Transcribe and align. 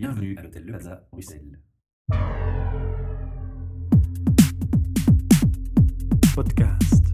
Bienvenue 0.00 0.34
à 0.38 0.42
l'hôtel 0.42 0.64
Le 0.64 0.72
Plaza, 0.72 1.06
Bruxelles. 1.12 1.58
Podcast. 6.34 7.04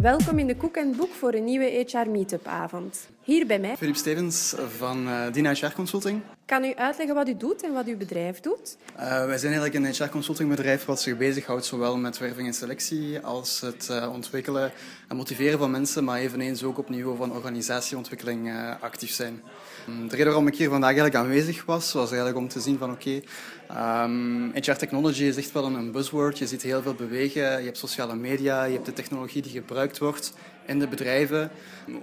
Welkom 0.00 0.38
in 0.38 0.46
de 0.46 0.56
Koek 0.56 0.76
en 0.76 0.96
Boek 0.96 1.10
voor 1.10 1.34
een 1.34 1.44
nieuwe 1.44 1.86
HR 1.86 2.10
Meetup 2.10 2.46
avond. 2.46 3.08
Hier 3.22 3.46
bij 3.46 3.58
mij. 3.58 3.76
Filip 3.76 3.96
Stevens 3.96 4.54
van 4.68 5.06
uh, 5.06 5.32
Dina 5.32 5.52
HR 5.52 5.72
Consulting. 5.74 6.20
Kan 6.50 6.64
u 6.64 6.74
uitleggen 6.74 7.14
wat 7.14 7.28
u 7.28 7.36
doet 7.36 7.62
en 7.62 7.72
wat 7.72 7.86
uw 7.86 7.96
bedrijf 7.96 8.40
doet? 8.40 8.76
Uh, 8.96 9.24
wij 9.24 9.38
zijn 9.38 9.52
eigenlijk 9.52 9.74
een 9.74 10.06
HR 10.06 10.10
Consulting 10.10 10.48
bedrijf 10.48 10.84
wat 10.84 11.00
zich 11.00 11.16
bezighoudt 11.16 11.64
zowel 11.64 11.96
met 11.96 12.18
werving 12.18 12.46
en 12.46 12.54
selectie 12.54 13.20
als 13.20 13.60
het 13.60 13.88
uh, 13.90 14.12
ontwikkelen 14.12 14.72
en 15.08 15.16
motiveren 15.16 15.58
van 15.58 15.70
mensen, 15.70 16.04
maar 16.04 16.18
eveneens 16.18 16.62
ook 16.62 16.78
op 16.78 16.88
niveau 16.88 17.16
van 17.16 17.32
organisatieontwikkeling 17.32 18.48
uh, 18.48 18.72
actief 18.80 19.10
zijn. 19.10 19.42
Um, 19.88 20.08
de 20.08 20.16
reden 20.16 20.26
waarom 20.26 20.46
ik 20.46 20.56
hier 20.56 20.68
vandaag 20.68 20.88
eigenlijk 20.90 21.24
aanwezig 21.24 21.64
was, 21.64 21.92
was 21.92 22.08
eigenlijk 22.08 22.38
om 22.38 22.48
te 22.48 22.60
zien 22.60 22.78
van 22.78 22.90
oké, 22.90 23.20
okay, 23.68 24.04
um, 24.04 24.50
HR 24.54 24.72
technology 24.72 25.22
is 25.22 25.36
echt 25.36 25.52
wel 25.52 25.64
een 25.64 25.92
buzzword. 25.92 26.38
Je 26.38 26.46
ziet 26.46 26.62
heel 26.62 26.82
veel 26.82 26.94
bewegen, 26.94 27.42
je 27.42 27.64
hebt 27.64 27.78
sociale 27.78 28.14
media, 28.14 28.64
je 28.64 28.74
hebt 28.74 28.86
de 28.86 28.92
technologie 28.92 29.42
die 29.42 29.52
gebruikt 29.52 29.98
wordt 29.98 30.32
in 30.70 30.78
de 30.78 30.88
bedrijven. 30.88 31.50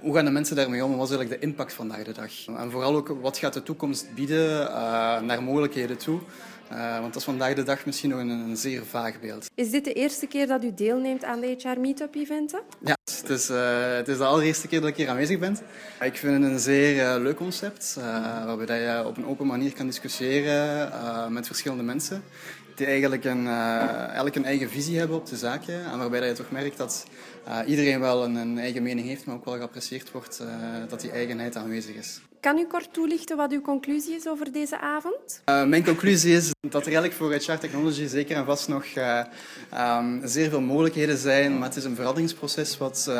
Hoe 0.00 0.14
gaan 0.14 0.24
de 0.24 0.30
mensen 0.30 0.56
daarmee 0.56 0.84
om? 0.84 0.96
Wat 0.96 1.10
is 1.10 1.16
eigenlijk 1.16 1.40
de 1.40 1.46
impact 1.46 1.72
vandaag 1.72 2.02
de 2.02 2.12
dag? 2.12 2.56
En 2.56 2.70
vooral 2.70 2.96
ook, 2.96 3.16
wat 3.20 3.38
gaat 3.38 3.52
de 3.52 3.62
toekomst 3.62 4.14
bieden 4.14 4.60
uh, 4.60 5.20
naar 5.20 5.42
mogelijkheden 5.42 5.98
toe? 5.98 6.20
Uh, 6.72 6.92
want 6.92 7.12
dat 7.12 7.16
is 7.16 7.24
vandaag 7.24 7.54
de 7.54 7.62
dag 7.62 7.86
misschien 7.86 8.10
nog 8.10 8.18
een, 8.18 8.28
een, 8.28 8.56
zeer 8.56 8.84
vaag 8.84 9.20
beeld. 9.20 9.46
Is 9.54 9.70
dit 9.70 9.84
de 9.84 9.92
eerste 9.92 10.26
keer 10.26 10.46
dat 10.46 10.64
u 10.64 10.74
deelneemt 10.74 11.24
aan 11.24 11.40
de 11.40 11.56
HR 11.58 11.80
Meetup-eventen? 11.80 12.60
Ja, 12.84 12.96
het 13.04 13.28
is, 13.28 13.50
uh, 13.50 13.96
het 13.96 14.08
is 14.08 14.16
de 14.18 14.24
allereerste 14.24 14.68
keer 14.68 14.80
dat 14.80 14.88
ik 14.88 14.96
hier 14.96 15.08
aanwezig 15.08 15.38
ben. 15.38 15.58
Ik 16.00 16.16
vind 16.16 16.42
het 16.42 16.52
een 16.52 16.58
zeer 16.58 16.94
uh, 16.94 17.22
leuk 17.22 17.36
concept, 17.36 17.96
waarbij 18.44 18.82
je 18.82 19.06
op 19.06 19.16
een 19.16 19.26
open 19.26 19.46
manier 19.46 19.72
kan 19.72 19.86
discussiëren 19.86 21.32
met 21.32 21.46
verschillende 21.46 21.82
mensen 21.82 22.22
die 22.74 22.86
eigenlijk 22.86 23.24
een, 23.24 23.46
elk 24.14 24.34
een 24.34 24.44
eigen 24.44 24.70
visie 24.70 24.98
hebben 24.98 25.16
op 25.16 25.26
de 25.26 25.36
zaken. 25.36 25.84
En 25.84 25.98
waarbij 25.98 26.26
je 26.26 26.32
toch 26.32 26.50
merkt 26.50 26.76
dat 26.76 27.06
iedereen 27.66 28.00
wel 28.00 28.24
een, 28.24 28.34
een, 28.34 28.58
eigen 28.58 28.82
mening 28.82 29.06
heeft, 29.06 29.24
maar 29.24 29.34
ook 29.34 29.44
wel 29.44 29.56
geapprecieerd 29.56 30.10
wordt 30.10 30.42
dat 30.88 31.00
die 31.00 31.10
eigenheid 31.10 31.56
aanwezig 31.56 31.94
is. 31.94 32.20
Kan 32.48 32.58
u 32.58 32.66
kort 32.66 32.92
toelichten 32.92 33.36
wat 33.36 33.52
uw 33.52 33.60
conclusie 33.60 34.14
is 34.14 34.28
over 34.28 34.52
deze 34.52 34.80
avond? 34.80 35.42
Uh, 35.48 35.64
mijn 35.64 35.84
conclusie 35.84 36.34
is 36.34 36.50
dat 36.60 36.86
er 36.86 36.92
eigenlijk 36.92 37.14
voor 37.14 37.32
HR 37.32 37.58
Technology 37.58 38.06
zeker 38.06 38.36
en 38.36 38.44
vast 38.44 38.68
nog 38.68 38.84
uh, 38.94 39.24
zeer 40.24 40.50
veel 40.50 40.60
mogelijkheden 40.60 41.16
zijn, 41.16 41.58
maar 41.58 41.68
het 41.68 41.76
is 41.76 41.84
een 41.84 41.94
veranderingsproces 41.94 42.78
wat 42.78 43.06
uh, 43.08 43.14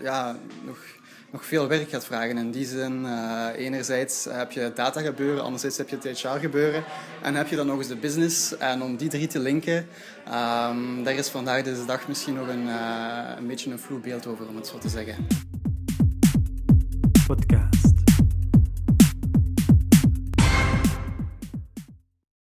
ja, 0.00 0.36
nog, 0.64 0.78
nog 1.30 1.44
veel 1.44 1.68
werk 1.68 1.90
gaat 1.90 2.04
vragen. 2.04 2.38
In 2.38 2.50
die 2.50 2.66
zin, 2.66 3.06
enerzijds 3.56 4.26
heb 4.30 4.52
je 4.52 4.72
data 4.74 5.00
gebeuren, 5.00 5.42
anderzijds 5.42 5.76
heb 5.76 5.88
je 5.88 5.96
het 5.96 6.20
HR 6.20 6.28
gebeuren 6.28 6.84
en 7.22 7.34
heb 7.34 7.48
je 7.48 7.56
dan 7.56 7.66
nog 7.66 7.78
eens 7.78 7.88
de 7.88 7.96
business. 7.96 8.56
En 8.56 8.82
om 8.82 8.96
die 8.96 9.08
drie 9.08 9.26
te 9.26 9.38
linken, 9.38 9.86
um, 10.28 11.04
daar 11.04 11.14
is 11.14 11.28
vandaag 11.28 11.62
deze 11.62 11.84
dag 11.84 12.08
misschien 12.08 12.34
nog 12.34 12.48
een, 12.48 12.66
een 13.36 13.46
beetje 13.46 13.70
een 13.70 13.78
vloeibeeld 13.78 14.26
over, 14.26 14.48
om 14.48 14.56
het 14.56 14.66
zo 14.66 14.78
te 14.78 14.88
zeggen. 14.88 15.26
Podcast. 17.26 18.15